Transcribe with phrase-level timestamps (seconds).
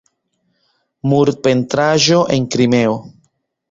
[1.13, 3.03] Murpentraĵo en Krimeo.